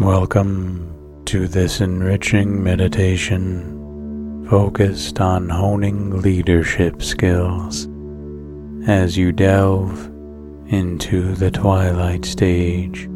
[0.00, 7.88] Welcome to this enriching meditation focused on honing leadership skills
[8.86, 9.98] as you delve
[10.66, 13.08] into the twilight stage,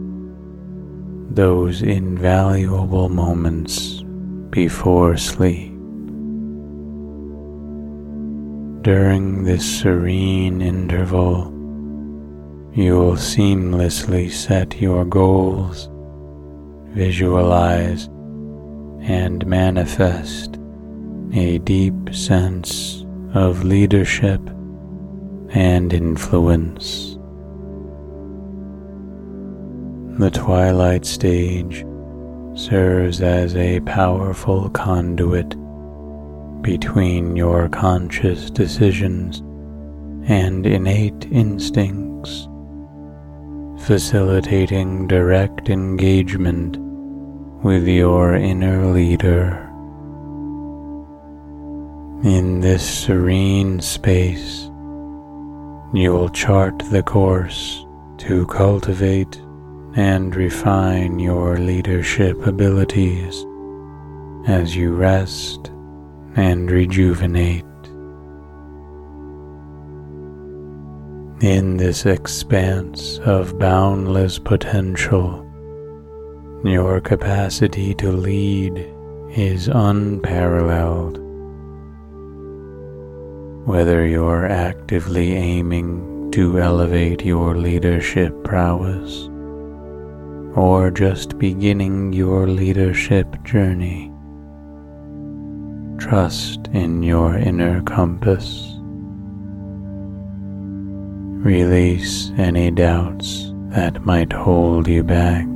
[1.31, 4.03] those invaluable moments
[4.49, 5.73] before sleep.
[8.81, 11.53] During this serene interval,
[12.73, 15.90] you will seamlessly set your goals
[16.93, 18.07] visualize,
[19.03, 20.59] and manifest
[21.33, 24.41] a deep sense of leadership
[25.51, 27.17] and influence.
[30.19, 31.87] The twilight stage
[32.55, 35.57] serves as a powerful conduit
[36.63, 39.39] between your conscious decisions
[40.29, 42.50] and innate instincts
[43.81, 46.77] facilitating direct engagement
[47.63, 49.67] with your inner leader.
[52.23, 54.65] In this serene space,
[55.95, 57.85] you will chart the course
[58.19, 59.37] to cultivate
[59.97, 63.45] and refine your leadership abilities
[64.47, 65.69] as you rest
[66.37, 67.65] and rejuvenate.
[71.41, 75.43] In this expanse of boundless potential,
[76.63, 78.87] your capacity to lead
[79.31, 81.17] is unparalleled.
[83.67, 89.31] Whether you're actively aiming to elevate your leadership prowess
[90.55, 94.13] or just beginning your leadership journey,
[95.97, 98.70] trust in your inner compass.
[101.43, 105.47] Release any doubts that might hold you back.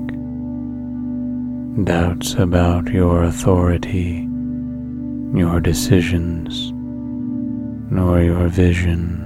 [1.84, 4.26] Doubts about your authority,
[5.34, 6.72] your decisions,
[7.92, 9.20] nor your vision.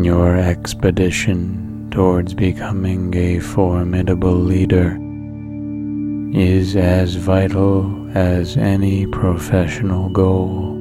[0.00, 4.96] Your expedition towards becoming a formidable leader
[6.38, 10.75] is as vital as any professional goal.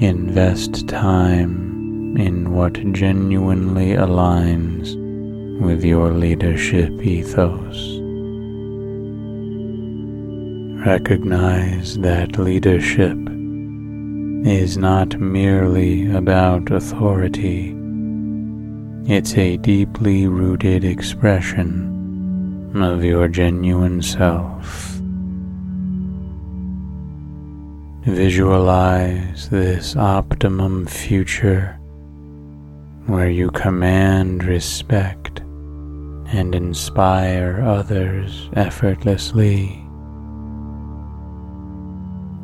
[0.00, 4.94] Invest time in what genuinely aligns
[5.60, 7.98] with your leadership ethos.
[10.86, 13.18] Recognize that leadership
[14.46, 17.74] is not merely about authority,
[19.12, 24.97] it's a deeply rooted expression of your genuine self.
[28.08, 31.78] Visualize this optimum future
[33.04, 35.40] where you command respect
[36.30, 39.84] and inspire others effortlessly.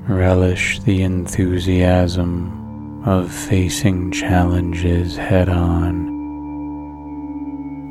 [0.07, 6.05] Relish the enthusiasm of facing challenges head on,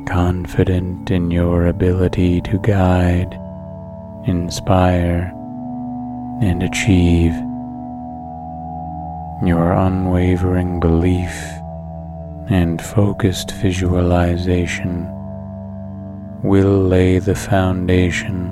[0.06, 3.34] confident in your ability to guide,
[4.28, 5.32] inspire,
[6.40, 7.34] and achieve
[9.46, 11.34] your unwavering belief
[12.48, 15.08] and focused visualization
[16.42, 18.50] will lay the foundation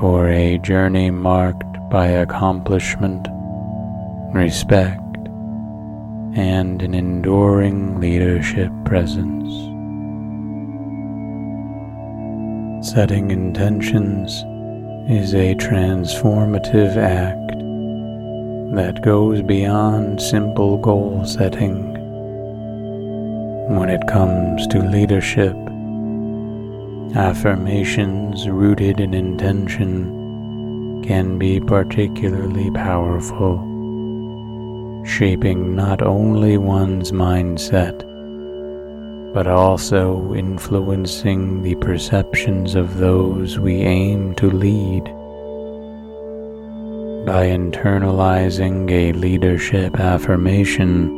[0.00, 3.28] for a journey marked by accomplishment,
[4.34, 5.00] respect,
[6.34, 9.52] and an enduring leadership presence.
[12.86, 14.44] Setting intentions
[15.10, 17.57] is a transformative act
[18.72, 21.94] that goes beyond simple goal setting.
[23.76, 25.56] When it comes to leadership,
[27.16, 33.56] affirmations rooted in intention can be particularly powerful,
[35.06, 38.04] shaping not only one's mindset,
[39.32, 45.14] but also influencing the perceptions of those we aim to lead
[47.28, 51.12] by internalizing a leadership affirmation,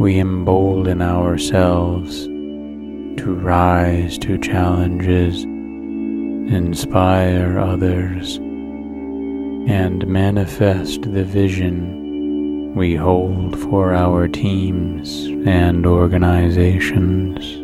[0.00, 8.38] we embolden ourselves to rise to challenges, inspire others,
[9.68, 17.61] and manifest the vision we hold for our teams and organizations.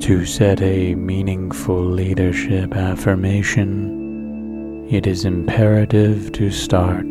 [0.00, 7.08] To set a meaningful leadership affirmation, it is imperative to start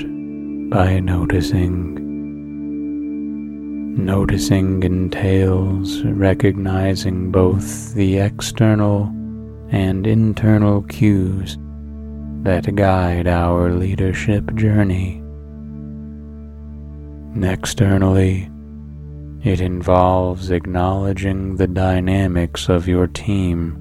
[0.69, 1.95] by noticing.
[4.04, 9.04] Noticing entails recognizing both the external
[9.69, 11.57] and internal cues
[12.44, 15.22] that guide our leadership journey.
[17.44, 18.50] Externally,
[19.44, 23.78] it involves acknowledging the dynamics of your team,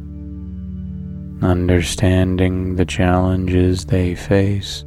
[1.43, 4.85] understanding the challenges they face,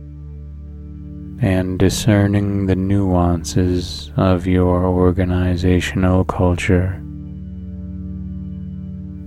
[1.42, 7.01] and discerning the nuances of your organizational culture.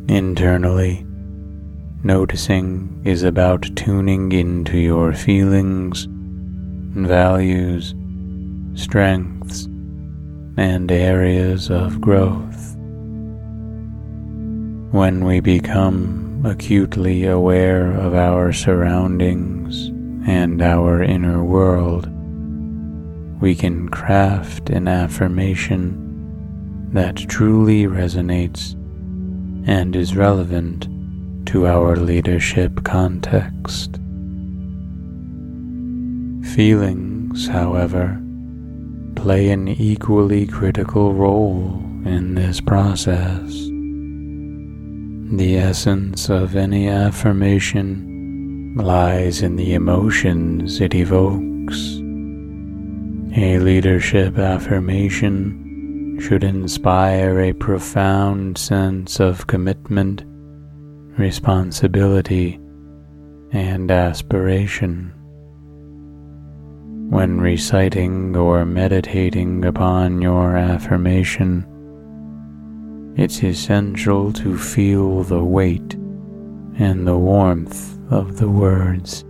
[0.08, 1.06] Internally,
[2.04, 6.06] noticing is about tuning into your feelings,
[6.94, 7.94] values,
[8.74, 9.68] strengths,
[10.56, 12.76] and areas of growth.
[14.92, 19.88] When we become acutely aware of our surroundings
[20.28, 22.08] and our inner world,
[23.40, 25.98] we can craft an affirmation
[26.92, 28.74] that truly resonates
[29.66, 30.86] and is relevant
[31.46, 33.98] to our leadership context.
[36.54, 38.21] Feelings, however,
[39.14, 43.50] play an equally critical role in this process.
[45.36, 51.98] The essence of any affirmation lies in the emotions it evokes.
[53.34, 60.22] A leadership affirmation should inspire a profound sense of commitment,
[61.18, 62.60] responsibility,
[63.52, 65.14] and aspiration.
[67.12, 71.66] When reciting or meditating upon your affirmation,
[73.18, 75.92] it's essential to feel the weight
[76.78, 79.26] and the warmth of the words,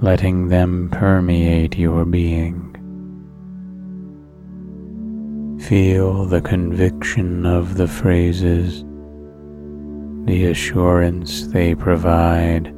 [0.00, 2.72] letting them permeate your being.
[5.60, 8.82] Feel the conviction of the phrases,
[10.24, 12.74] the assurance they provide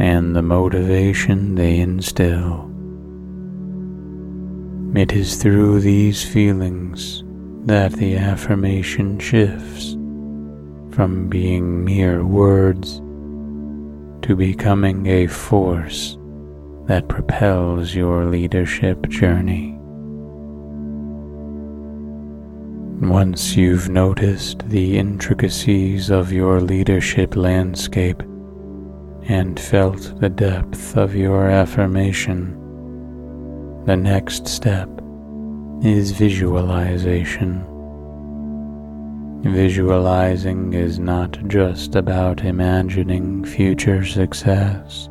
[0.00, 2.66] and the motivation they instill.
[4.94, 7.22] It is through these feelings
[7.66, 9.92] that the affirmation shifts
[10.90, 12.96] from being mere words
[14.26, 16.16] to becoming a force
[16.86, 19.76] that propels your leadership journey.
[23.06, 28.22] Once you've noticed the intricacies of your leadership landscape,
[29.30, 32.50] and felt the depth of your affirmation,
[33.86, 34.88] the next step
[35.84, 37.64] is visualization.
[39.44, 45.08] Visualizing is not just about imagining future success,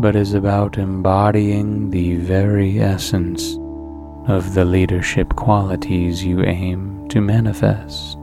[0.00, 3.58] but is about embodying the very essence
[4.26, 8.15] of the leadership qualities you aim to manifest.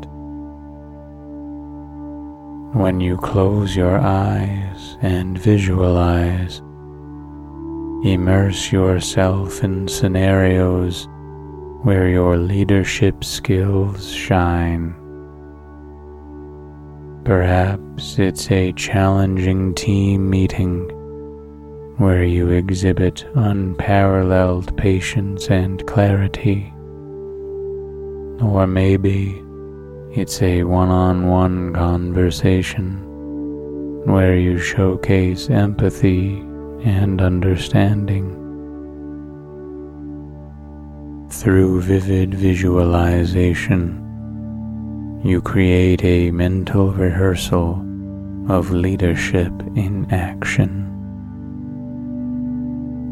[2.73, 6.57] When you close your eyes and visualize,
[8.03, 11.07] immerse yourself in scenarios
[11.83, 14.95] where your leadership skills shine.
[17.23, 20.89] Perhaps it's a challenging team meeting
[21.97, 26.73] where you exhibit unparalleled patience and clarity.
[28.41, 29.43] Or maybe
[30.15, 33.01] it's a one on one conversation
[34.05, 36.37] where you showcase empathy
[36.85, 38.29] and understanding.
[41.31, 43.99] Through vivid visualization,
[45.23, 47.83] you create a mental rehearsal
[48.49, 50.69] of leadership in action.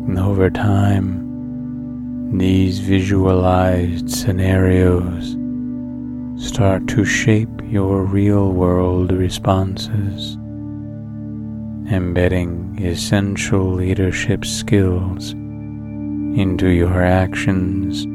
[0.08, 5.40] And Over time, these visualized scenarios
[6.41, 10.33] start to shape your real world responses,
[11.93, 18.05] embedding essential leadership skills into your actions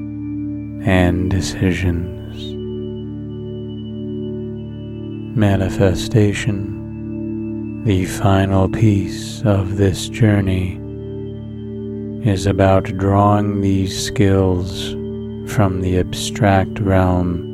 [0.85, 2.16] and decisions.
[5.37, 10.80] Manifestation, the final piece of this journey,
[12.28, 14.90] is about drawing these skills
[15.52, 17.46] from the abstract realm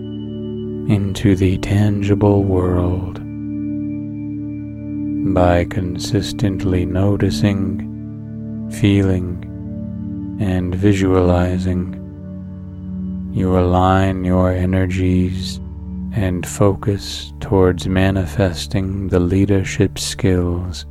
[0.88, 3.20] into the tangible world
[5.34, 9.48] by consistently noticing, feeling,
[10.40, 11.98] and visualizing.
[13.32, 15.58] You align your energies
[16.14, 20.84] and focus towards manifesting the leadership skills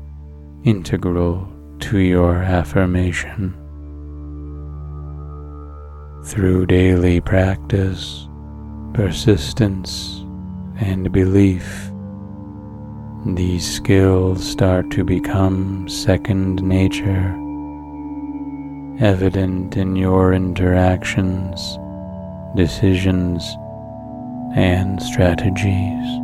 [0.63, 1.47] integral
[1.79, 3.53] to your affirmation.
[6.23, 8.27] Through daily practice,
[8.93, 10.19] persistence,
[10.79, 11.91] and belief,
[13.25, 17.37] these skills start to become second nature,
[18.99, 21.77] evident in your interactions,
[22.55, 23.55] decisions,
[24.55, 26.19] and strategies.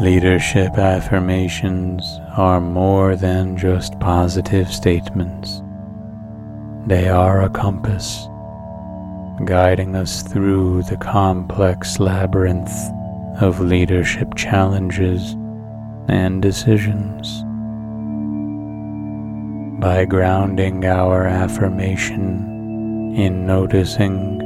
[0.00, 5.62] Leadership affirmations are more than just positive statements.
[6.86, 8.26] They are a compass,
[9.44, 12.72] guiding us through the complex labyrinth
[13.40, 15.32] of leadership challenges
[16.08, 17.42] and decisions.
[19.80, 24.38] By grounding our affirmation in noticing,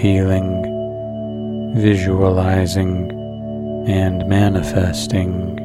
[0.00, 3.10] feeling, visualizing,
[3.86, 5.56] and manifesting,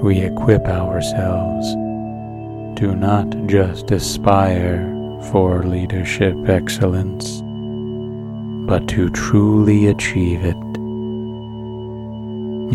[0.00, 1.72] we equip ourselves
[2.78, 4.91] to not just aspire
[5.30, 7.40] for leadership excellence,
[8.68, 10.56] but to truly achieve it.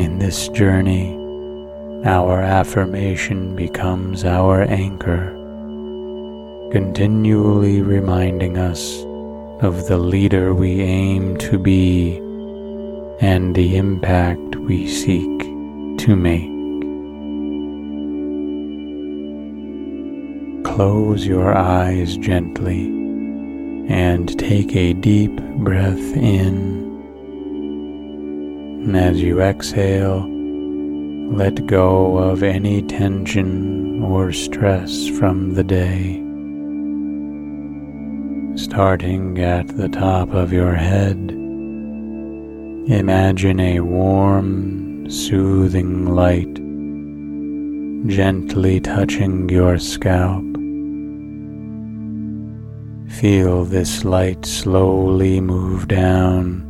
[0.01, 1.15] In this journey,
[2.05, 5.31] our affirmation becomes our anchor,
[6.71, 9.03] continually reminding us
[9.61, 12.17] of the leader we aim to be
[13.19, 15.39] and the impact we seek
[15.99, 16.56] to make.
[20.77, 22.85] Close your eyes gently
[23.91, 26.85] and take a deep breath in.
[28.95, 30.23] As you exhale,
[31.35, 36.21] let go of any tension or stress from the day.
[38.55, 41.17] Starting at the top of your head,
[42.87, 46.53] imagine a warm, soothing light
[48.07, 50.46] gently touching your scalp.
[53.09, 56.63] Feel this light slowly move down,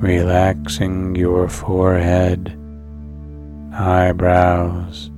[0.00, 2.58] relaxing your forehead,
[3.72, 5.10] eyebrows,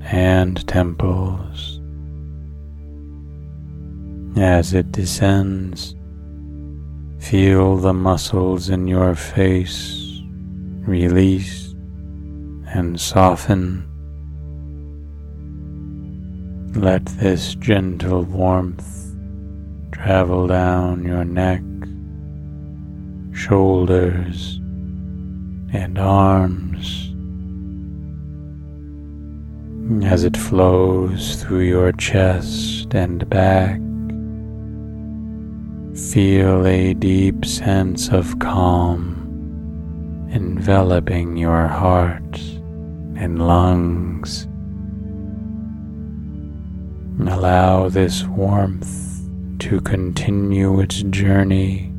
[0.00, 1.80] and temples.
[4.38, 5.94] As it descends,
[7.18, 10.06] feel the muscles in your face
[10.86, 11.74] release
[12.68, 13.85] and soften.
[16.76, 19.16] Let this gentle warmth
[19.92, 21.62] travel down your neck,
[23.34, 24.58] shoulders,
[25.72, 27.14] and arms
[30.04, 33.80] as it flows through your chest and back.
[36.12, 42.38] Feel a deep sense of calm enveloping your heart
[43.16, 44.46] and lungs.
[47.18, 49.26] Allow this warmth
[49.60, 51.90] to continue its journey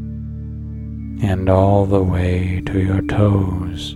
[1.21, 3.93] and all the way to your toes.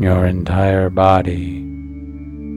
[0.00, 1.58] Your entire body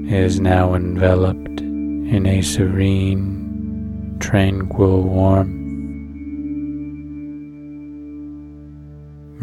[0.10, 5.61] is now enveloped in a serene, tranquil warmth.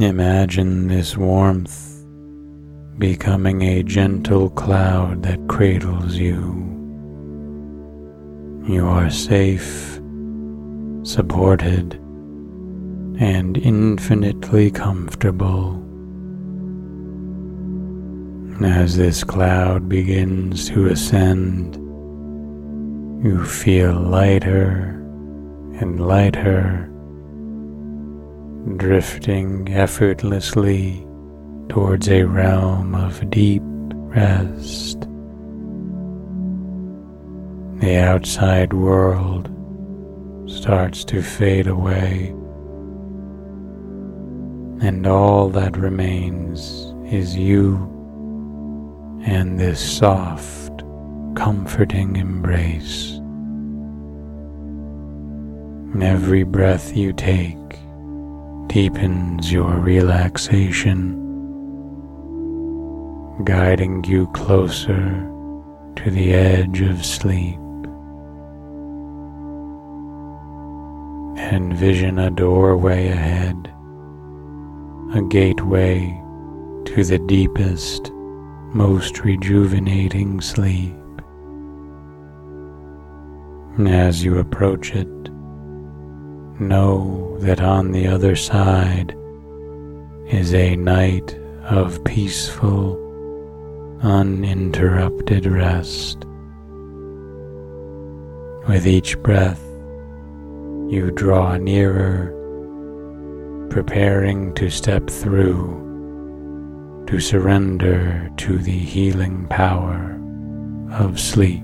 [0.01, 2.05] Imagine this warmth
[2.99, 6.55] becoming a gentle cloud that cradles you.
[8.65, 9.95] You are safe,
[11.03, 11.95] supported,
[13.19, 15.85] and infinitely comfortable.
[18.65, 21.75] As this cloud begins to ascend,
[23.25, 24.91] you feel lighter
[25.81, 26.89] and lighter
[28.77, 31.07] drifting effortlessly
[31.69, 35.01] towards a realm of deep rest.
[37.81, 39.49] The outside world
[40.47, 42.29] starts to fade away,
[44.81, 47.77] and all that remains is you
[49.25, 50.83] and this soft,
[51.35, 53.21] comforting embrace.
[56.01, 57.78] Every breath you take
[58.69, 61.25] deepens your relaxation
[63.45, 65.27] guiding you closer
[65.97, 67.59] to the edge of sleep.
[71.39, 73.73] Envision a doorway ahead,
[75.15, 76.01] a gateway
[76.85, 78.11] to the deepest,
[78.75, 80.95] most rejuvenating sleep.
[83.79, 85.09] As you approach it,
[86.61, 89.15] know that on the other side
[90.27, 92.99] is a night of peaceful,
[94.03, 96.25] uninterrupted rest.
[98.69, 99.63] With each breath,
[100.91, 102.35] you draw nearer,
[103.71, 110.21] preparing to step through, to surrender to the healing power
[110.91, 111.63] of sleep.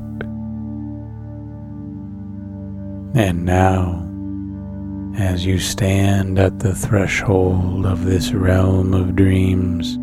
[3.16, 4.13] And now,
[5.18, 9.96] as you stand at the threshold of this realm of dreams,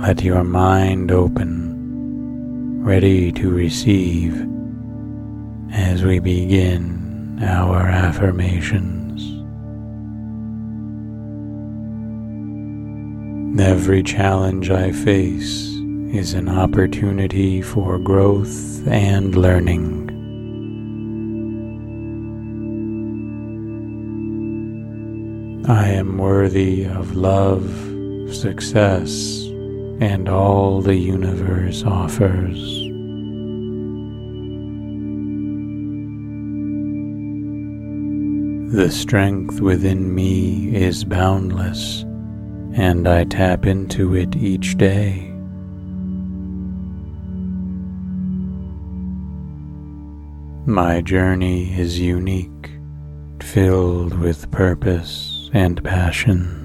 [0.00, 4.46] let your mind open, ready to receive
[5.72, 9.24] as we begin our affirmations.
[13.60, 15.66] Every challenge I face
[16.14, 20.17] is an opportunity for growth and learning.
[25.68, 27.62] I am worthy of love,
[28.34, 29.44] success,
[30.00, 32.56] and all the universe offers.
[38.72, 42.00] The strength within me is boundless,
[42.72, 45.30] and I tap into it each day.
[50.64, 52.70] My journey is unique,
[53.42, 56.58] filled with purpose and passion.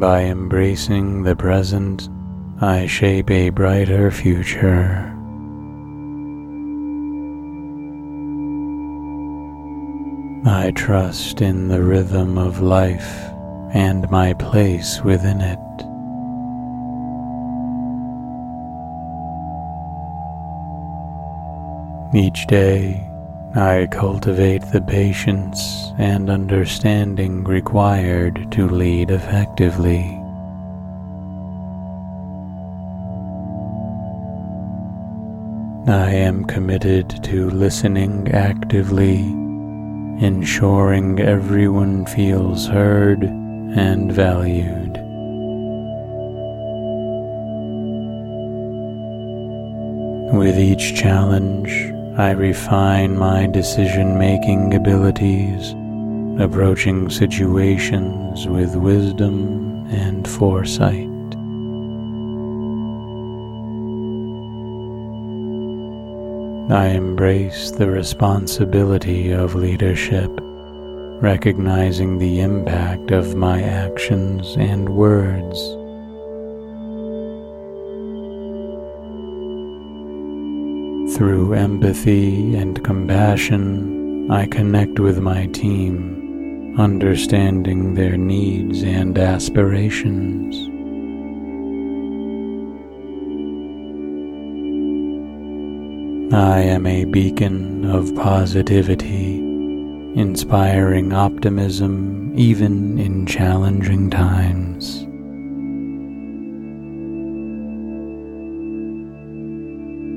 [0.00, 2.08] By embracing the present,
[2.60, 5.10] I shape a brighter future.
[10.46, 13.30] I trust in the rhythm of life
[13.74, 15.58] and my place within it.
[22.14, 23.10] Each day,
[23.56, 30.00] I cultivate the patience and understanding required to lead effectively.
[35.86, 44.94] I am committed to listening actively, ensuring everyone feels heard and valued.
[50.36, 55.72] With each challenge, I refine my decision making abilities,
[56.40, 61.10] approaching situations with wisdom and foresight.
[66.72, 70.30] I embrace the responsibility of leadership,
[71.20, 75.83] recognizing the impact of my actions and words.
[81.14, 90.56] Through empathy and compassion, I connect with my team, understanding their needs and aspirations.
[96.34, 99.38] I am a beacon of positivity,
[100.16, 105.03] inspiring optimism even in challenging times.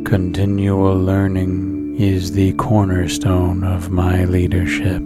[0.07, 5.03] Continual learning is the cornerstone of my leadership.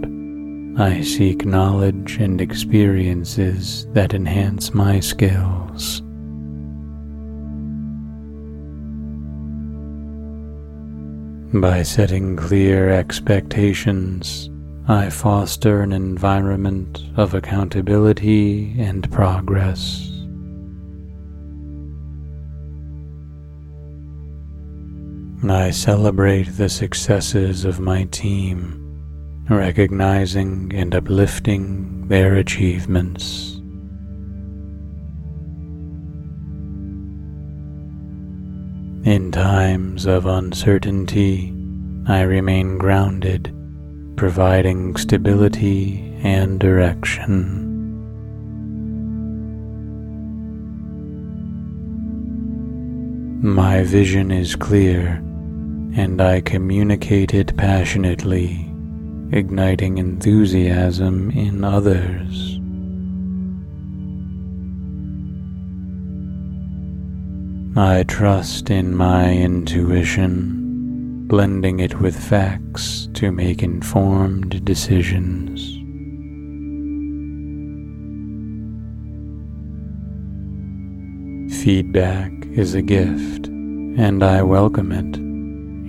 [0.80, 6.02] I seek knowledge and experiences that enhance my skills.
[11.60, 14.52] By setting clear expectations,
[14.88, 20.21] I foster an environment of accountability and progress.
[25.50, 28.78] I celebrate the successes of my team,
[29.50, 33.56] recognizing and uplifting their achievements.
[39.04, 41.52] In times of uncertainty,
[42.08, 43.52] I remain grounded,
[44.18, 47.68] providing stability and direction.
[53.42, 55.24] My vision is clear
[55.94, 58.72] and I communicated passionately,
[59.32, 62.60] igniting enthusiasm in others.
[67.76, 75.78] I trust in my intuition, blending it with facts to make informed decisions.
[81.64, 85.31] Feedback is a gift, and I welcome it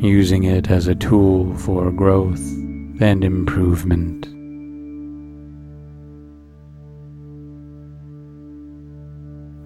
[0.03, 2.45] using it as a tool for growth
[3.01, 4.27] and improvement.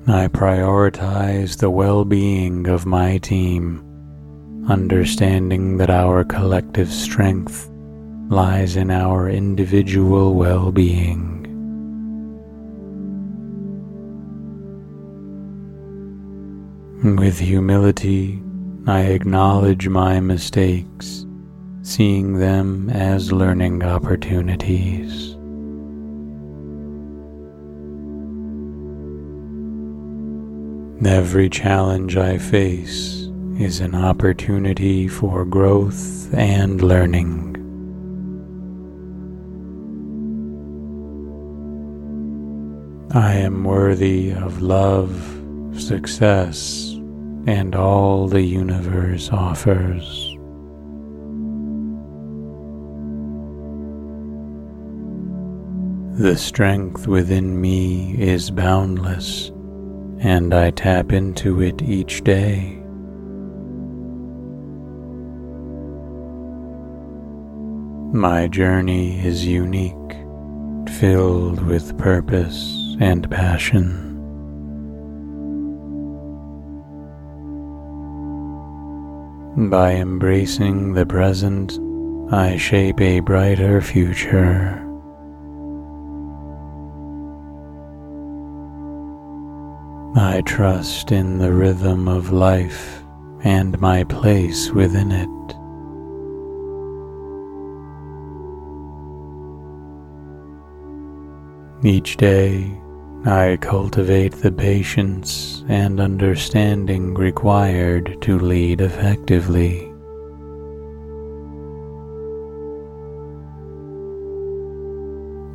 [0.09, 3.83] I prioritize the well being of my team,
[4.69, 7.71] understanding that our collective strength
[8.29, 11.33] lies in our individual well being.
[17.17, 18.43] With humility,
[18.89, 21.27] I acknowledge my mistakes,
[21.83, 25.33] seeing them as learning opportunities.
[31.05, 37.55] Every challenge I face is an opportunity for growth and learning.
[43.13, 45.11] I am worthy of love,
[45.77, 46.86] success,
[47.47, 50.37] and all the universe offers.
[56.19, 59.53] The strength within me is boundless
[60.19, 62.83] and I tap into it each day.
[68.13, 69.95] My journey is unique,
[70.99, 74.16] filled with purpose and passion.
[79.57, 81.79] By embracing the present,
[82.31, 84.83] I shape a brighter future.
[90.15, 93.03] I trust in the rhythm of life
[93.45, 95.29] and my place within it.
[101.83, 102.79] Each day,
[103.25, 109.93] I cultivate the patience and understanding required to lead effectively.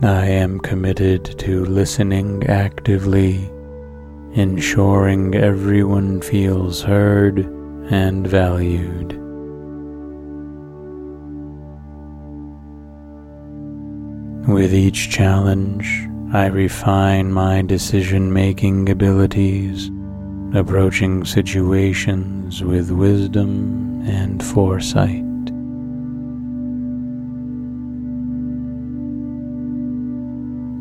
[0.04, 3.52] I am committed to listening actively
[4.34, 7.40] ensuring everyone feels heard
[7.92, 9.18] and valued.
[14.48, 19.92] With each challenge, I refine my decision making abilities,
[20.54, 25.26] approaching situations with wisdom and foresight.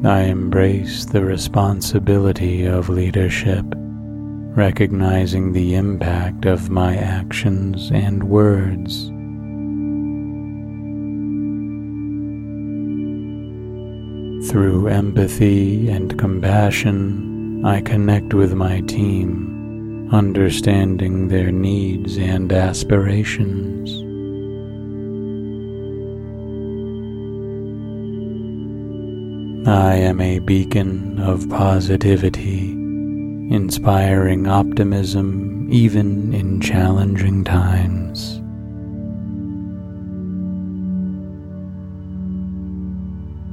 [0.08, 3.64] I embrace the responsibility of leadership,
[4.54, 9.10] recognizing the impact of my actions and words.
[14.50, 23.92] Through empathy and compassion, I connect with my team, understanding their needs and aspirations.
[29.68, 32.72] I am a beacon of positivity,
[33.52, 38.39] inspiring optimism even in challenging times.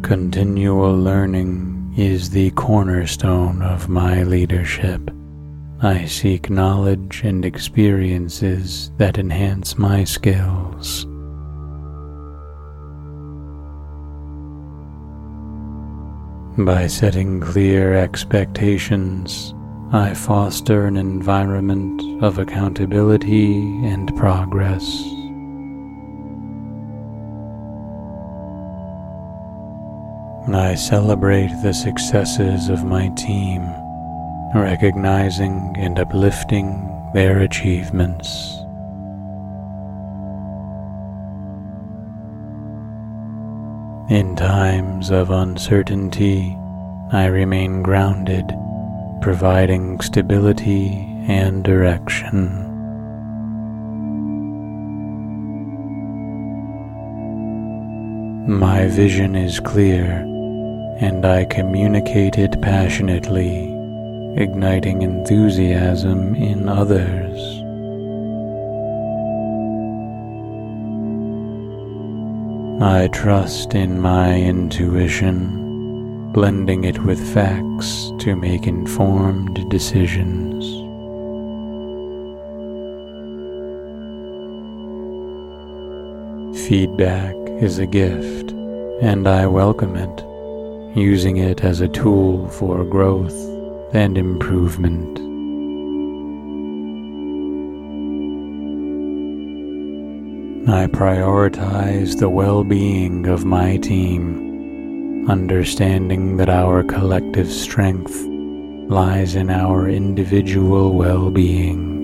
[0.07, 5.01] Continual learning is the cornerstone of my leadership.
[5.81, 11.03] I seek knowledge and experiences that enhance my skills.
[16.57, 19.53] By setting clear expectations,
[19.91, 25.16] I foster an environment of accountability and progress.
[30.55, 33.69] I celebrate the successes of my team,
[34.55, 38.53] recognizing and uplifting their achievements.
[44.09, 46.57] In times of uncertainty,
[47.11, 48.47] I remain grounded,
[49.21, 50.93] providing stability
[51.27, 52.63] and direction.
[58.47, 60.23] My vision is clear,
[60.99, 63.71] and I communicated passionately,
[64.35, 67.37] igniting enthusiasm in others.
[72.81, 80.65] I trust in my intuition, blending it with facts to make informed decisions.
[86.67, 88.51] Feedback is a gift,
[89.01, 90.36] and I welcome it
[90.97, 93.35] using it as a tool for growth
[93.93, 95.19] and improvement.
[100.67, 108.15] I prioritize the well being of my team, understanding that our collective strength
[108.89, 111.95] lies in our individual well being.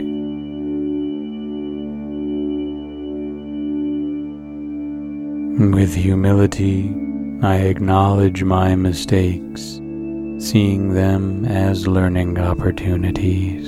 [5.71, 6.95] With humility,
[7.43, 9.81] I acknowledge my mistakes,
[10.39, 13.67] seeing them as learning opportunities.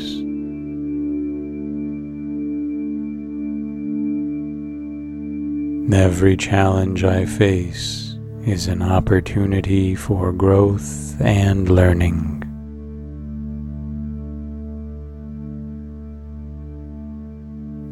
[5.94, 12.44] Every challenge I face is an opportunity for growth and learning.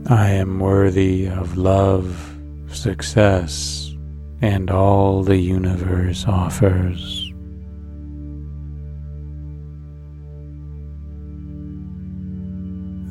[0.10, 2.38] I am worthy of love,
[2.70, 3.83] success,
[4.44, 7.32] and all the universe offers.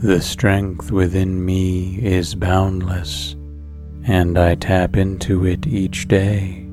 [0.03, 3.35] The strength within me is boundless
[4.05, 6.67] and I tap into it each day.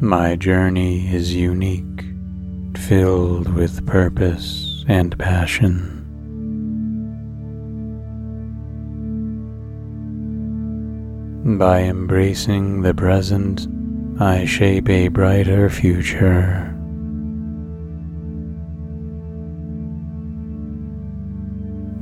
[0.00, 2.04] My journey is unique,
[2.74, 5.95] filled with purpose and passion.
[11.46, 13.68] By embracing the present,
[14.20, 16.76] I shape a brighter future.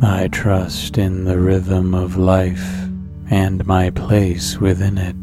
[0.01, 2.89] I trust in the rhythm of life
[3.31, 5.15] and my place within it.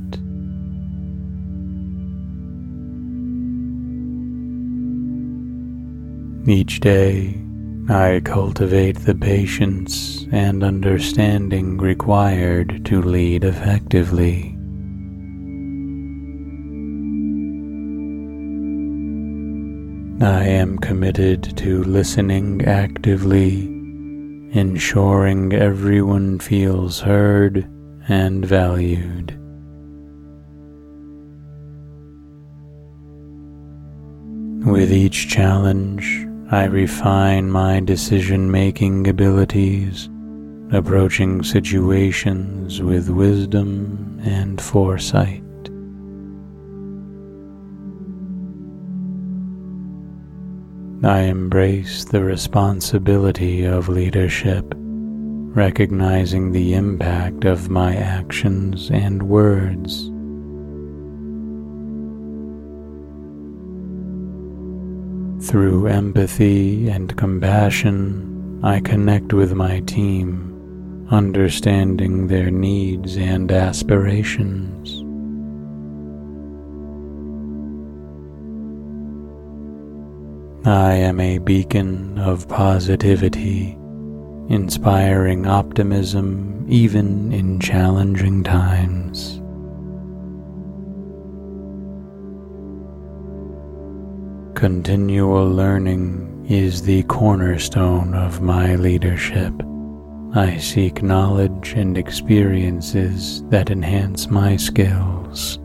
[6.47, 7.41] Each day,
[7.89, 14.55] I cultivate the patience and understanding required to lead effectively.
[20.23, 23.65] I am committed to listening actively
[24.51, 27.67] ensuring everyone feels heard
[28.07, 29.37] and valued.
[34.65, 40.09] With each challenge, I refine my decision making abilities,
[40.73, 45.41] approaching situations with wisdom and foresight.
[51.05, 60.10] I embrace the responsibility of leadership, recognizing the impact of my actions and words.
[65.41, 75.01] Through empathy and compassion, I connect with my team, understanding their needs and aspirations.
[80.63, 83.71] I am a beacon of positivity,
[84.47, 89.40] inspiring optimism even in challenging times.
[94.61, 99.55] Continual learning is the cornerstone of my leadership.
[100.35, 105.57] I seek knowledge and experiences that enhance my skills.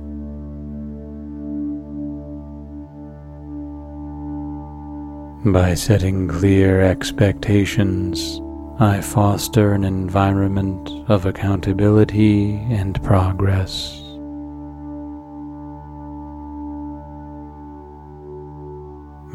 [5.44, 8.40] By setting clear expectations,
[8.80, 14.05] I foster an environment of accountability and progress.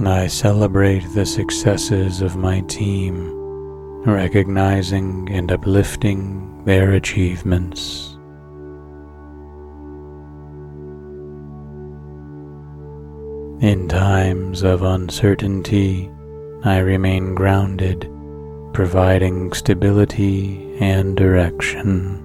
[0.07, 3.31] I celebrate the successes of my team,
[4.05, 8.17] recognizing and uplifting their achievements.
[13.61, 16.09] In times of uncertainty,
[16.63, 18.09] I remain grounded,
[18.73, 22.17] providing stability and direction.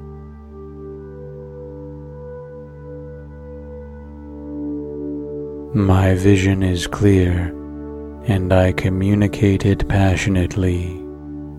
[5.75, 7.56] My vision is clear,
[8.29, 11.01] and I communicate it passionately,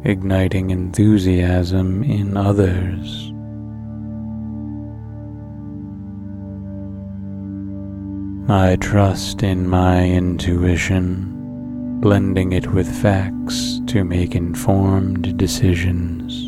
[0.03, 3.31] igniting enthusiasm in others.
[8.49, 16.43] I trust in my intuition, blending it with facts to make informed decisions.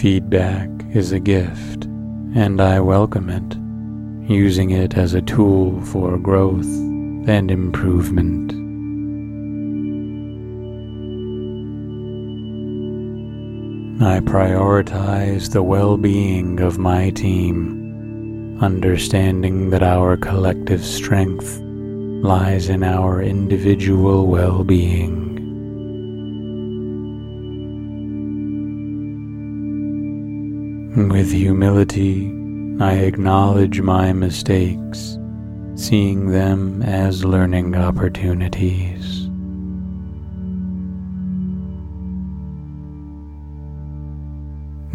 [0.00, 1.84] Feedback is a gift,
[2.34, 3.61] and I welcome it,
[4.28, 6.66] using it as a tool for growth
[7.26, 8.52] and improvement.
[14.02, 22.82] I prioritize the well being of my team, understanding that our collective strength lies in
[22.82, 25.20] our individual well being.
[31.08, 32.41] With humility,
[32.82, 35.16] I acknowledge my mistakes,
[35.76, 39.28] seeing them as learning opportunities.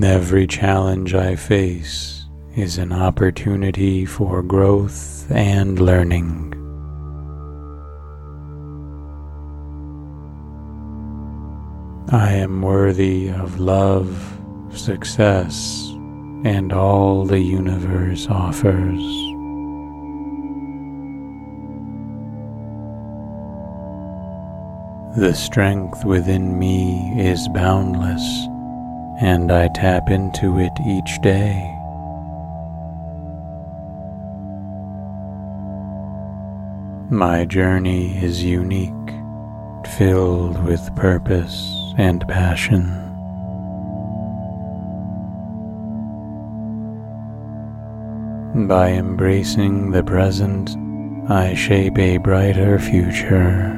[0.03, 2.25] Every challenge I face
[2.57, 6.53] is an opportunity for growth and learning.
[12.11, 14.41] I am worthy of love,
[14.73, 15.86] success,
[16.45, 19.01] and all the universe offers.
[25.17, 28.21] The strength within me is boundless,
[29.19, 31.73] and I tap into it each day.
[37.09, 38.93] My journey is unique,
[39.97, 43.06] filled with purpose and passion.
[48.65, 50.75] By embracing the present,
[51.29, 53.71] I shape a brighter future.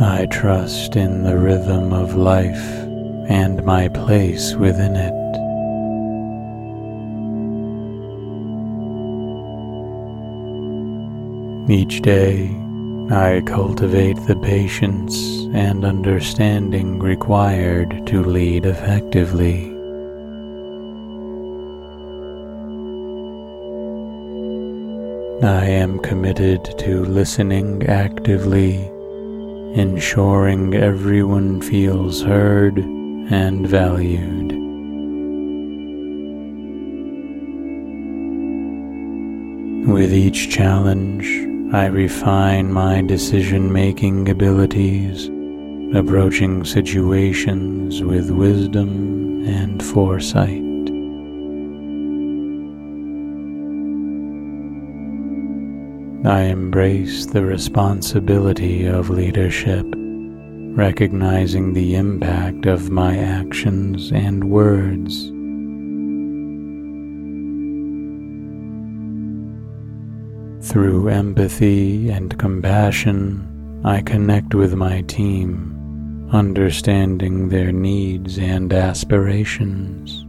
[0.00, 2.66] I trust in the rhythm of life
[3.28, 5.12] and my place within it.
[11.70, 12.46] Each day,
[13.10, 15.14] I cultivate the patience
[15.52, 19.70] and understanding required to lead effectively.
[25.46, 28.76] I am committed to listening actively,
[29.74, 34.52] ensuring everyone feels heard and valued.
[39.86, 45.26] With each challenge, I refine my decision making abilities,
[45.92, 50.62] approaching situations with wisdom and foresight.
[56.24, 59.84] I embrace the responsibility of leadership,
[60.76, 65.33] recognizing the impact of my actions and words.
[70.74, 80.26] Through empathy and compassion, I connect with my team, understanding their needs and aspirations.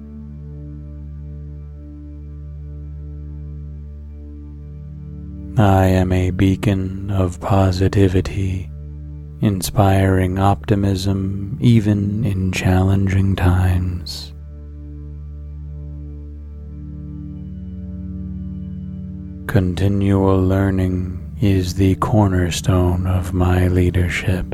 [5.60, 8.70] I am a beacon of positivity,
[9.42, 14.35] inspiring optimism even in challenging times.
[19.56, 24.54] Continual learning is the cornerstone of my leadership.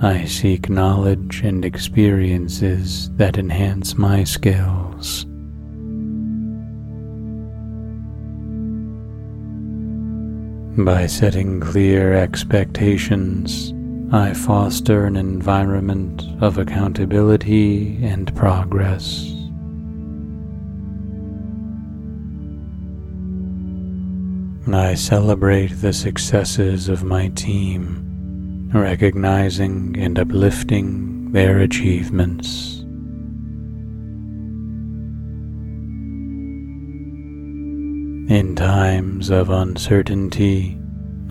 [0.00, 5.24] I seek knowledge and experiences that enhance my skills.
[10.78, 13.74] By setting clear expectations,
[14.14, 19.39] I foster an environment of accountability and progress.
[24.74, 32.80] I celebrate the successes of my team, recognizing and uplifting their achievements.
[38.30, 40.78] In times of uncertainty,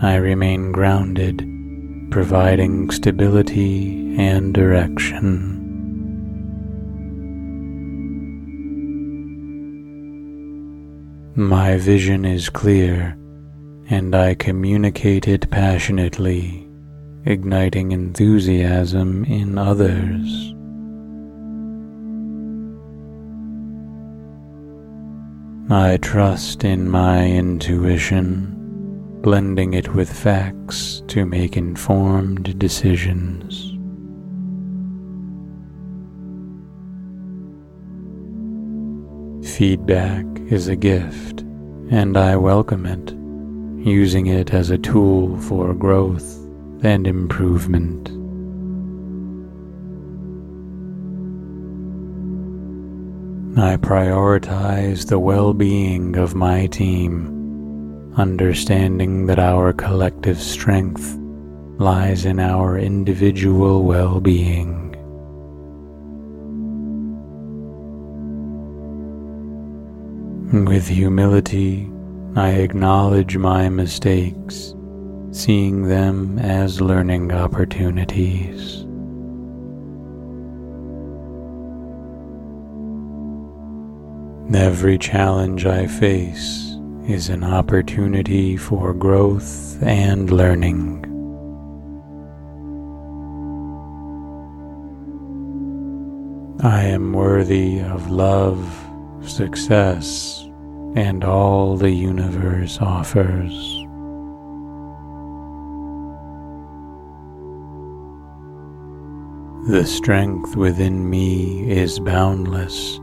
[0.00, 1.38] I remain grounded,
[2.10, 5.56] providing stability and direction.
[11.36, 13.16] My vision is clear
[13.92, 16.68] and I communicated passionately,
[17.24, 20.54] igniting enthusiasm in others.
[25.72, 28.56] I trust in my intuition,
[29.22, 33.66] blending it with facts to make informed decisions.
[39.56, 41.40] Feedback is a gift,
[41.90, 43.19] and I welcome it
[43.80, 46.36] using it as a tool for growth
[46.82, 48.08] and improvement.
[53.58, 61.16] I prioritize the well being of my team, understanding that our collective strength
[61.78, 64.88] lies in our individual well being.
[70.66, 71.90] With humility,
[72.36, 74.74] I acknowledge my mistakes,
[75.32, 78.86] seeing them as learning opportunities.
[84.54, 86.76] Every challenge I face
[87.08, 90.98] is an opportunity for growth and learning.
[96.62, 98.62] I am worthy of love,
[99.24, 100.39] success,
[100.94, 103.86] and all the universe offers.
[109.68, 112.98] The strength within me is boundless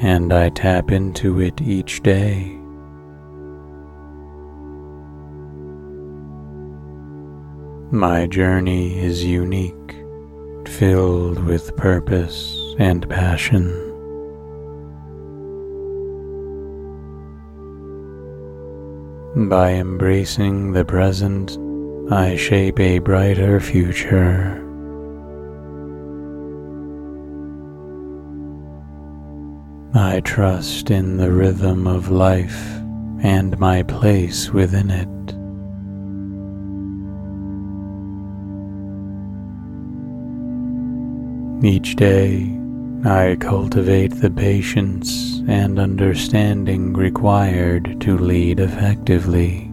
[0.00, 2.56] and I tap into it each day.
[7.92, 9.96] My journey is unique,
[10.66, 13.89] filled with purpose and passion.
[19.36, 21.56] By embracing the present,
[22.12, 24.56] I shape a brighter future.
[29.94, 32.60] I trust in the rhythm of life
[33.22, 35.08] and my place within it.
[41.64, 42.59] Each day,
[43.04, 49.70] I cultivate the patience and understanding required to lead effectively.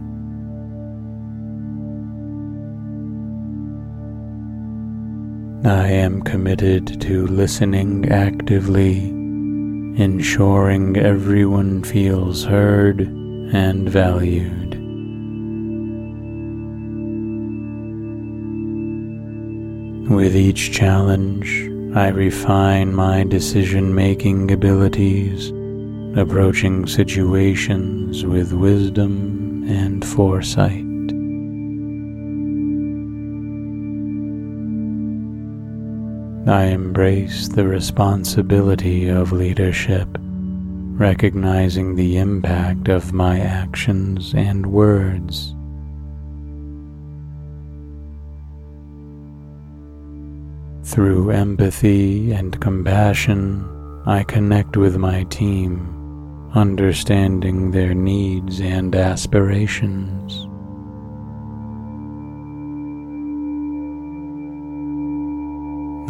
[5.68, 9.10] I am committed to listening actively
[10.00, 14.74] ensuring everyone feels heard and valued.
[20.08, 25.48] With each challenge, I refine my decision making abilities,
[26.18, 30.84] approaching situations with wisdom and foresight.
[36.46, 45.54] I embrace the responsibility of leadership, recognizing the impact of my actions and words.
[50.88, 53.62] Through empathy and compassion,
[54.06, 60.46] I connect with my team, understanding their needs and aspirations.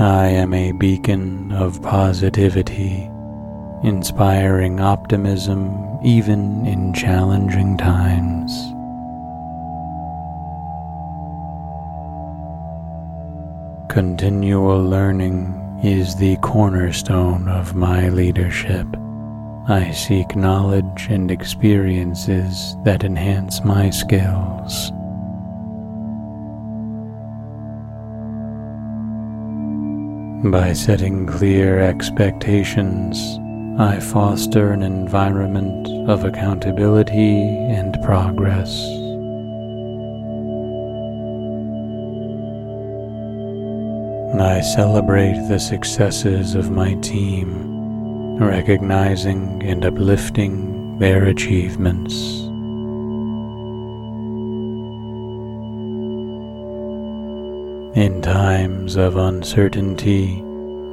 [0.00, 3.10] I am a beacon of positivity,
[3.82, 8.77] inspiring optimism even in challenging times.
[13.88, 18.86] Continual learning is the cornerstone of my leadership.
[19.66, 24.90] I seek knowledge and experiences that enhance my skills.
[30.52, 33.38] By setting clear expectations,
[33.80, 38.97] I foster an environment of accountability and progress.
[44.36, 52.14] I celebrate the successes of my team, recognizing and uplifting their achievements.
[57.96, 60.42] In times of uncertainty,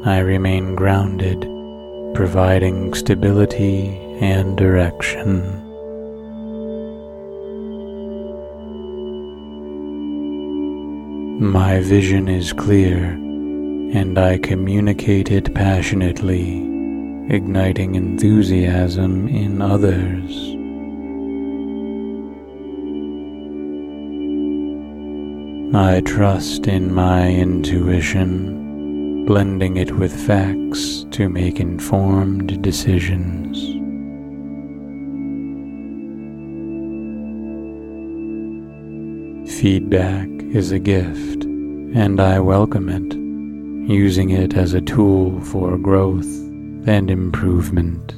[0.05, 1.41] I remain grounded,
[2.15, 3.89] providing stability
[4.21, 5.61] and direction.
[11.41, 13.19] My vision is clear,
[13.95, 16.57] and I communicated passionately,
[17.33, 20.51] igniting enthusiasm in others.
[25.73, 33.57] I trust in my intuition, blending it with facts to make informed decisions.
[39.57, 43.24] Feedback is a gift, and I welcome it,
[43.87, 46.25] using it as a tool for growth
[46.87, 48.13] and improvement.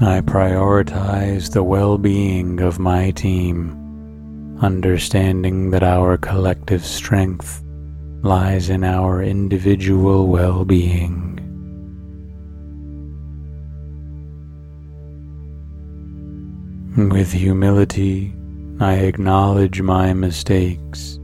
[0.00, 7.62] I prioritize the well being of my team, understanding that our collective strength
[8.22, 11.32] lies in our individual well being.
[16.96, 18.34] With humility,
[18.78, 21.18] I acknowledge my mistakes,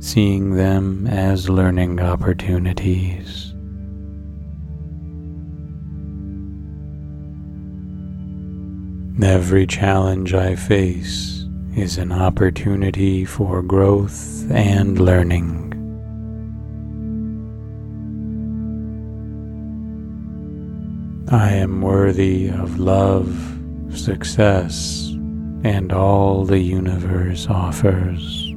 [0.00, 3.54] seeing them as learning opportunities.
[9.22, 15.68] Every challenge I face is an opportunity for growth and learning.
[21.30, 23.58] I am worthy of love,
[23.94, 25.09] success,
[25.62, 28.54] and all the universe offers.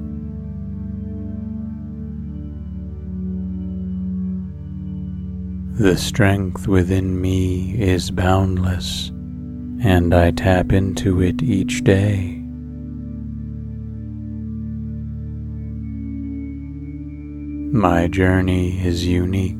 [5.80, 9.10] The strength within me is boundless,
[9.84, 12.40] and I tap into it each day.
[17.74, 19.58] My journey is unique,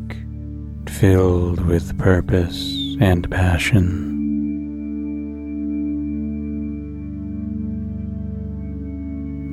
[0.88, 4.13] filled with purpose and passion.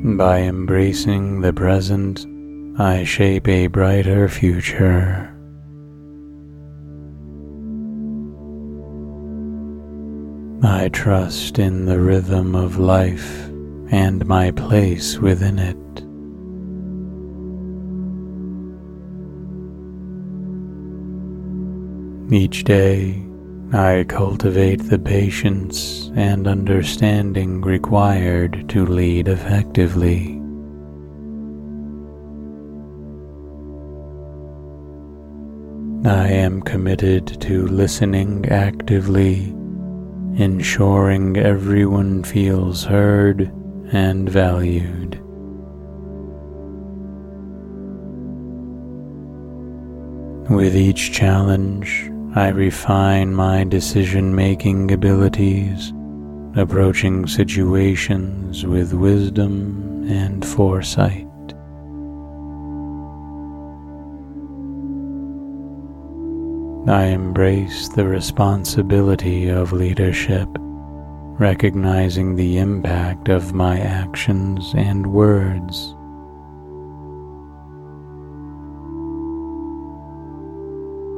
[0.03, 2.27] By embracing the present,
[2.81, 5.27] I shape a brighter future.
[10.63, 13.49] I trust in the rhythm of life
[13.91, 15.77] and my place within it.
[22.35, 23.30] Each day,
[23.73, 30.41] I cultivate the patience and understanding required to lead effectively.
[36.05, 39.51] I am committed to listening actively,
[40.35, 43.53] ensuring everyone feels heard
[43.93, 45.15] and valued.
[50.51, 55.93] With each challenge, I refine my decision making abilities,
[56.55, 61.27] approaching situations with wisdom and foresight.
[66.89, 75.97] I embrace the responsibility of leadership, recognizing the impact of my actions and words.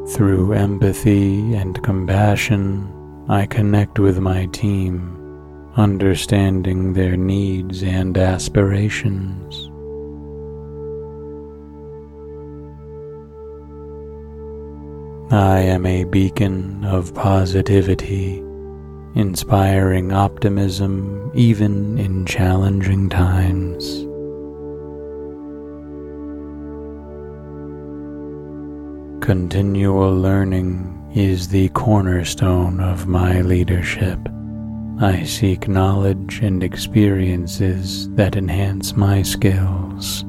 [0.09, 2.93] Through empathy and compassion,
[3.29, 5.17] I connect with my team,
[5.77, 9.71] understanding their needs and aspirations.
[15.33, 18.39] I am a beacon of positivity,
[19.15, 24.05] inspiring optimism even in challenging times.
[29.23, 34.19] Continual learning is the cornerstone of my leadership.
[35.01, 40.25] I seek knowledge and experiences that enhance my skills.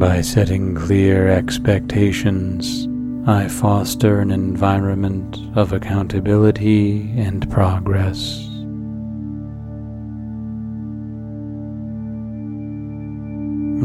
[0.00, 2.88] By setting clear expectations,
[3.28, 8.47] I foster an environment of accountability and progress.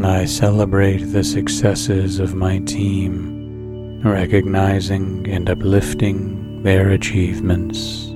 [0.04, 8.08] I celebrate the successes of my team, recognizing and uplifting their achievements.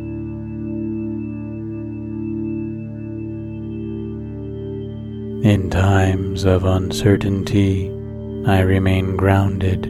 [5.48, 7.88] In times of uncertainty,
[8.46, 9.84] I remain grounded,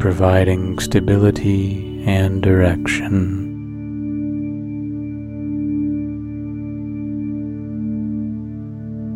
[0.00, 3.48] providing stability and direction.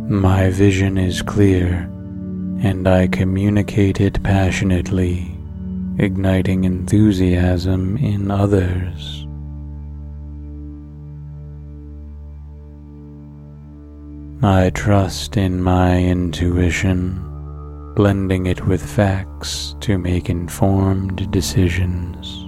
[0.08, 1.92] My vision is clear
[2.61, 5.36] and I communicate it passionately,
[5.98, 9.26] igniting enthusiasm in others.
[14.42, 17.22] I trust in my intuition,
[17.94, 22.42] blending it with facts to make informed decisions.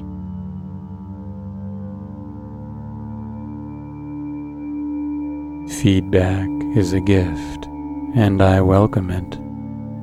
[5.82, 7.66] Feedback is a gift,
[8.14, 9.47] and I welcome it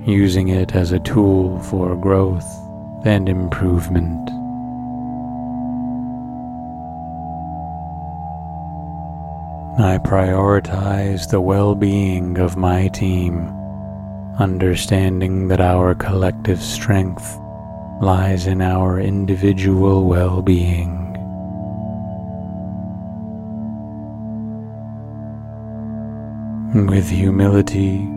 [0.06, 2.46] using it as a tool for growth
[3.06, 4.30] and improvement.
[9.78, 13.50] I prioritize the well being of my team,
[14.40, 17.38] understanding that our collective strength
[18.00, 21.02] lies in our individual well being.
[26.88, 28.08] With humility,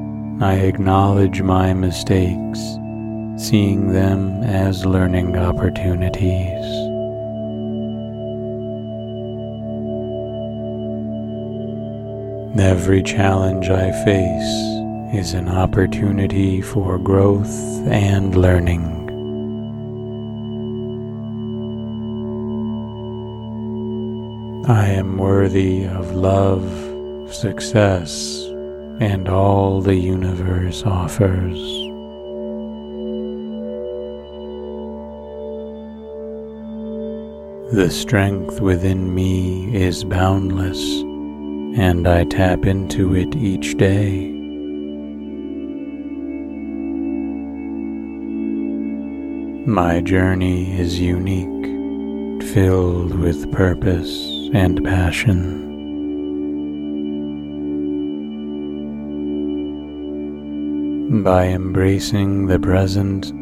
[0.41, 2.61] I acknowledge my mistakes,
[3.37, 6.65] seeing them as learning opportunities.
[12.57, 17.51] Every challenge I face is an opportunity for growth
[17.89, 18.95] and learning.
[24.69, 28.48] I am worthy of love, success,
[29.01, 31.59] and all the universe offers.
[37.73, 40.81] The strength within me is boundless,
[41.79, 44.33] and I tap into it each day.
[49.67, 55.68] My journey is unique, filled with purpose and passion.
[61.11, 63.33] By embracing the present,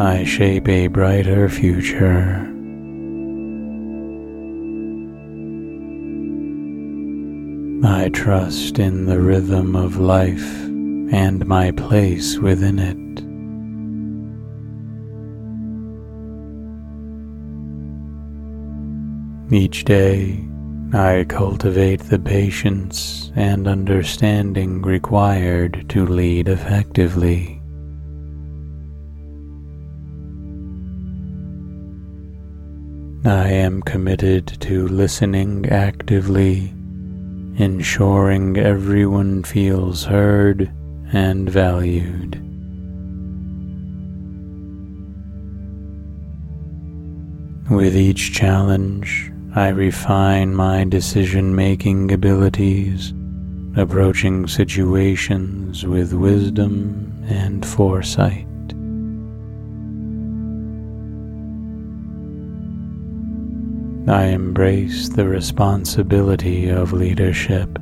[0.00, 2.48] I shape a brighter future.
[7.84, 10.64] I trust in the rhythm of life
[11.14, 12.98] and my place within it.
[19.54, 20.44] Each day,
[20.94, 27.62] I cultivate the patience and understanding required to lead effectively.
[33.24, 36.74] I am committed to listening actively,
[37.56, 40.70] ensuring everyone feels heard
[41.10, 42.38] and valued.
[47.70, 53.12] With each challenge, I refine my decision making abilities,
[53.76, 58.46] approaching situations with wisdom and foresight.
[64.08, 67.78] I embrace the responsibility of leadership,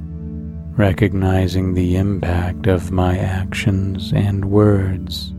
[0.77, 5.33] recognizing the impact of my actions and words.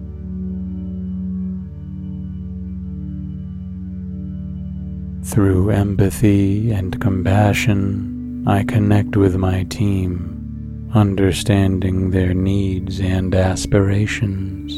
[5.23, 14.73] Through empathy and compassion, I connect with my team, understanding their needs and aspirations.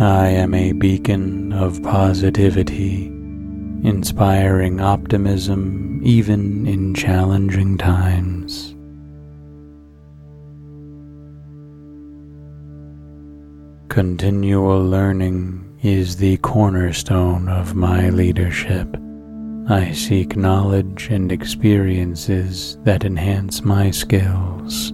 [0.00, 3.06] I am a beacon of positivity,
[3.84, 8.71] inspiring optimism even in challenging times.
[13.92, 18.88] Continual learning is the cornerstone of my leadership.
[19.68, 24.92] I seek knowledge and experiences that enhance my skills.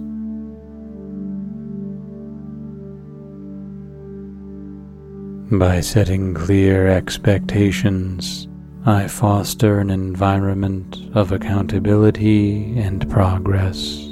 [5.49, 8.49] By setting clear expectations,
[8.85, 14.08] I foster an environment of accountability and progress.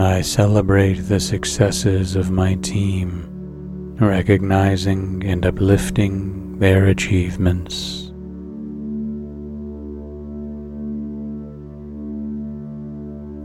[0.00, 8.08] I celebrate the successes of my team, recognizing and uplifting their achievements.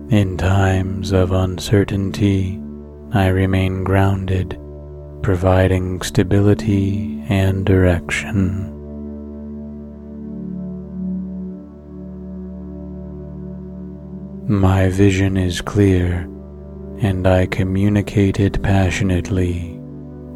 [0.10, 2.62] In times of uncertainty,
[3.12, 4.58] I remain grounded,
[5.22, 8.74] providing stability and direction.
[14.48, 16.26] My vision is clear
[17.00, 19.80] and I communicated passionately,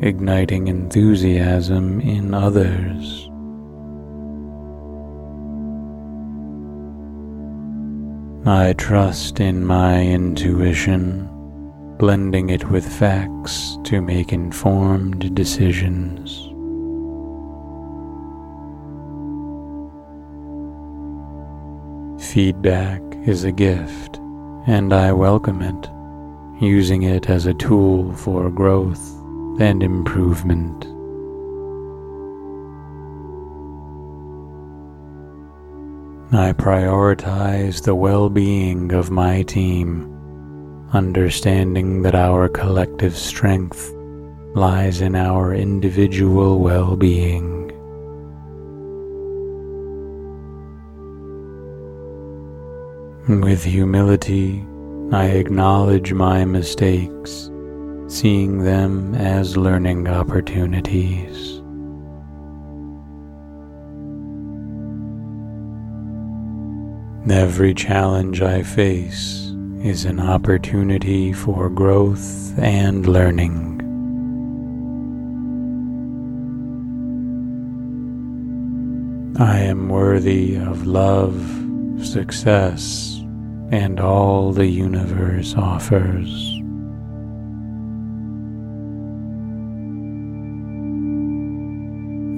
[0.02, 3.28] igniting enthusiasm in others.
[8.46, 11.28] I trust in my intuition,
[11.98, 16.48] blending it with facts to make informed decisions.
[22.32, 24.18] Feedback is a gift,
[24.68, 26.01] and I welcome it
[26.62, 29.02] using it as a tool for growth
[29.60, 30.86] and improvement.
[36.34, 40.08] I prioritize the well being of my team,
[40.94, 43.92] understanding that our collective strength
[44.54, 47.72] lies in our individual well being.
[53.28, 54.66] With humility,
[55.14, 57.52] I acknowledge my mistakes,
[58.08, 61.62] seeing them as learning opportunities.
[67.30, 69.54] Every challenge I face
[69.84, 73.82] is an opportunity for growth and learning.
[79.38, 81.36] I am worthy of love,
[82.02, 83.21] success,
[83.72, 86.30] and all the universe offers.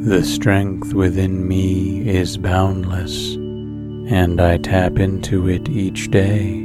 [0.08, 6.60] The strength within me is boundless, and I tap into it each day.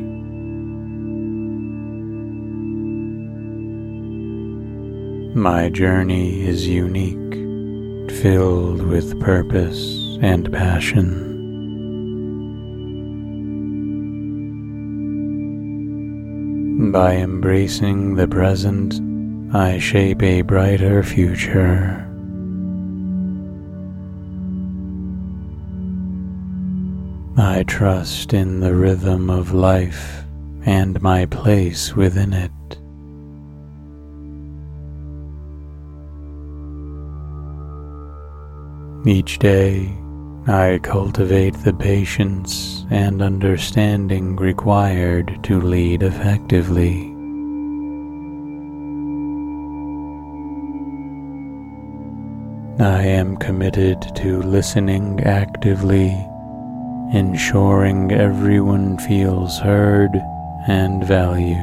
[5.35, 11.28] My journey is unique, filled with purpose and passion.
[16.79, 19.01] By embracing the present,
[19.53, 22.07] I shape a brighter future.
[27.37, 30.23] I trust in the rhythm of life
[30.65, 32.53] and my place within it.
[39.05, 39.99] Each day,
[40.49, 47.15] I cultivate the patience and understanding required to lead effectively.
[52.83, 56.09] I am committed to listening actively,
[57.13, 60.15] ensuring everyone feels heard
[60.67, 61.59] and valued.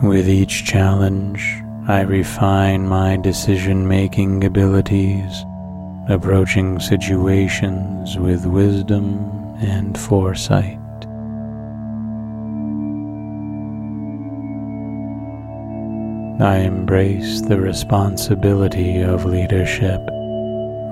[0.00, 5.44] With each challenge, I refine my decision making abilities,
[6.08, 10.80] approaching situations with wisdom and foresight.
[16.40, 20.00] I embrace the responsibility of leadership,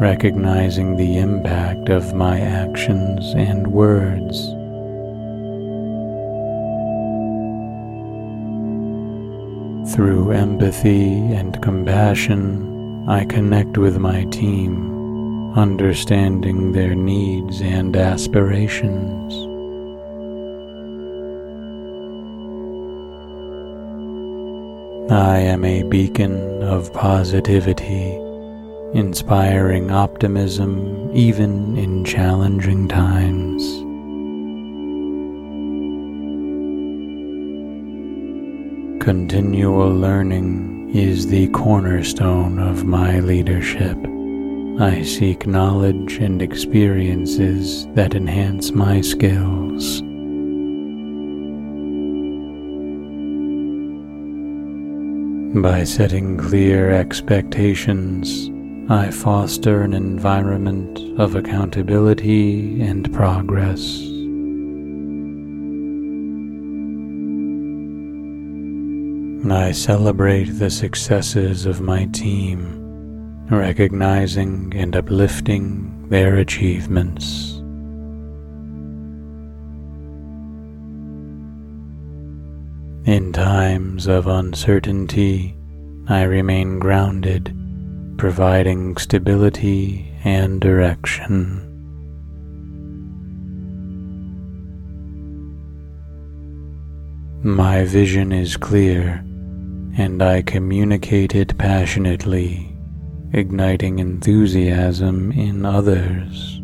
[0.00, 4.53] recognizing the impact of my actions and words.
[9.94, 19.32] Through empathy and compassion, I connect with my team, understanding their needs and aspirations.
[25.12, 28.16] I am a beacon of positivity,
[28.94, 33.62] inspiring optimism even in challenging times.
[39.04, 43.98] Continual learning is the cornerstone of my leadership.
[44.80, 50.00] I seek knowledge and experiences that enhance my skills.
[55.60, 58.48] By setting clear expectations,
[58.90, 64.13] I foster an environment of accountability and progress.
[69.52, 77.50] I celebrate the successes of my team, recognizing and uplifting their achievements.
[83.06, 85.58] In times of uncertainty,
[86.08, 87.54] I remain grounded,
[88.16, 91.70] providing stability and direction.
[97.42, 99.22] My vision is clear
[99.96, 102.76] and I communicate it passionately,
[103.32, 106.60] igniting enthusiasm in others.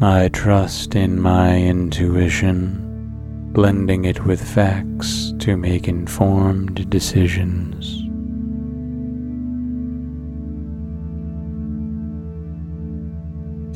[0.00, 8.04] I trust in my intuition, blending it with facts to make informed decisions.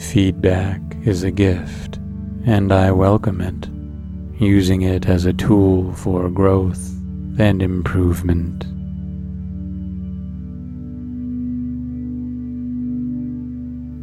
[0.01, 1.99] Feedback is a gift,
[2.45, 3.72] and I welcome it
[4.43, 6.90] using it as a tool for growth
[7.38, 8.64] and improvement.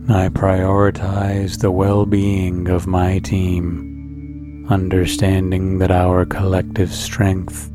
[0.09, 7.69] I prioritize the well being of my team, understanding that our collective strength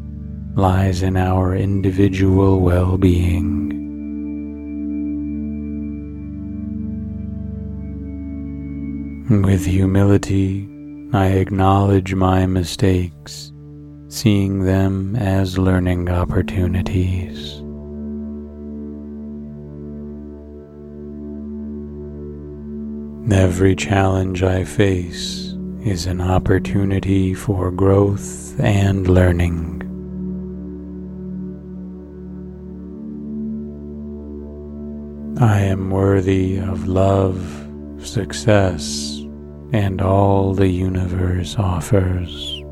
[0.57, 3.71] lies in our individual well being.
[9.43, 10.74] With humility,
[11.15, 13.53] I acknowledge my mistakes,
[14.09, 17.53] seeing them as learning opportunities.
[23.33, 25.55] Every challenge I face
[25.85, 29.83] is an opportunity for growth and learning.
[35.41, 37.69] I am worthy of love,
[38.01, 39.14] success,
[39.75, 42.63] and all the universe offers.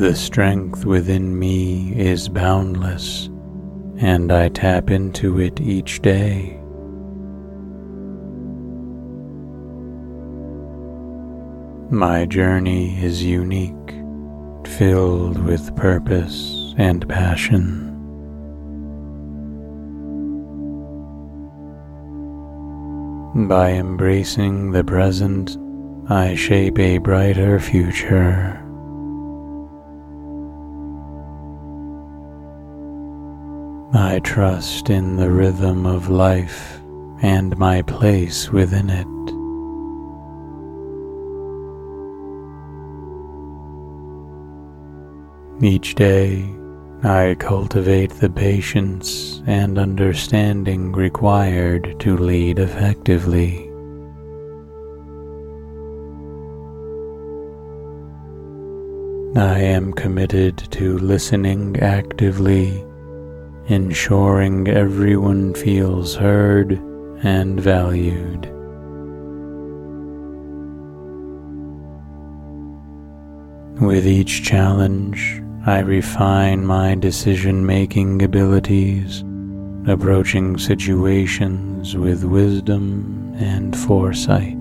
[0.00, 3.28] The strength within me is boundless,
[3.96, 6.60] and I tap into it each day.
[11.90, 13.74] My journey is unique,
[14.64, 17.85] filled with purpose and passion.
[23.36, 25.58] By embracing the present,
[26.08, 28.58] I shape a brighter future.
[33.92, 36.80] I trust in the rhythm of life
[37.20, 39.06] and my place within it.
[45.62, 46.55] Each day,
[47.06, 53.70] I cultivate the patience and understanding required to lead effectively.
[59.40, 62.84] I am committed to listening actively
[63.68, 66.72] ensuring everyone feels heard
[67.22, 68.50] and valued.
[73.80, 79.24] With each challenge, I refine my decision making abilities,
[79.88, 84.54] approaching situations with wisdom and foresight.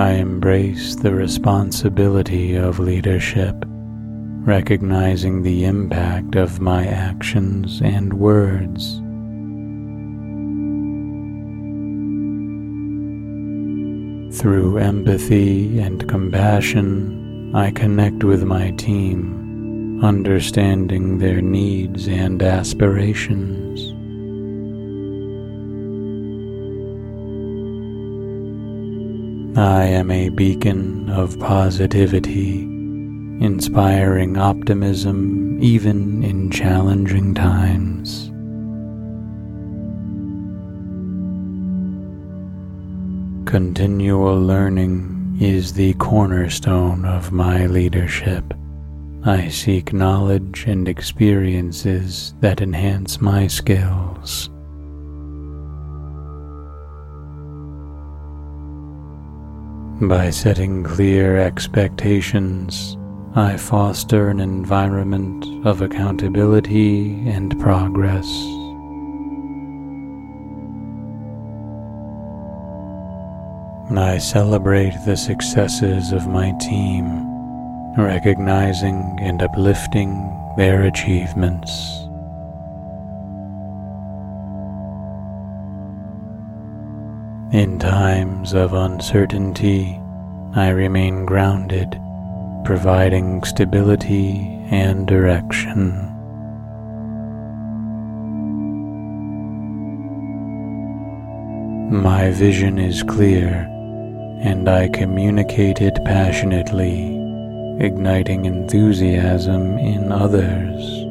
[0.00, 9.01] I embrace the responsibility of leadership, recognizing the impact of my actions and words.
[14.42, 23.92] Through empathy and compassion, I connect with my team, understanding their needs and aspirations.
[29.56, 38.31] I am a beacon of positivity, inspiring optimism even in challenging times.
[43.52, 48.54] Continual learning is the cornerstone of my leadership.
[49.26, 54.48] I seek knowledge and experiences that enhance my skills.
[60.00, 62.96] By setting clear expectations,
[63.34, 68.61] I foster an environment of accountability and progress.
[73.90, 77.26] I celebrate the successes of my team,
[77.96, 81.98] recognizing and uplifting their achievements.
[87.52, 90.00] In times of uncertainty,
[90.54, 92.00] I remain grounded,
[92.64, 96.11] providing stability and direction.
[101.90, 103.66] My vision is clear,
[104.40, 107.16] and I communicate it passionately,
[107.80, 111.02] igniting enthusiasm in others.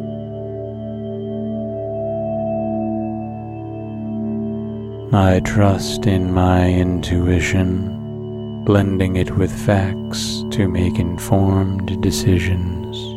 [5.14, 13.11] I trust in my intuition, blending it with facts to make informed decisions.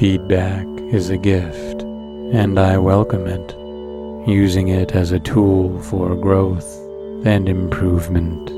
[0.00, 3.54] Feedback is a gift, and I welcome it,
[4.26, 6.64] using it as a tool for growth
[7.26, 8.48] and improvement.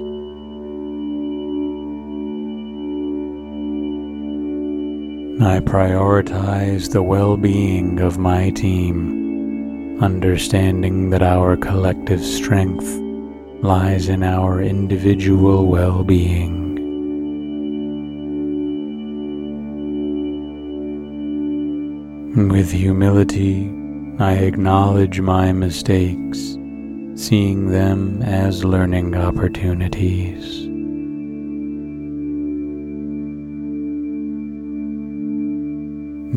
[5.42, 12.86] I prioritize the well being of my team, understanding that our collective strength
[13.64, 16.61] lies in our individual well being.
[22.34, 23.70] With humility,
[24.18, 26.38] I acknowledge my mistakes,
[27.14, 30.62] seeing them as learning opportunities.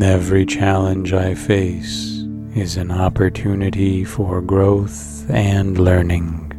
[0.02, 6.52] Every challenge I face is an opportunity for growth and learning.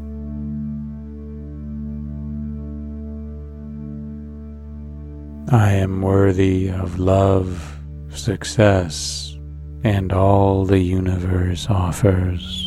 [5.51, 7.77] I am worthy of love,
[8.09, 9.26] success,
[9.84, 12.66] and all the universe offers.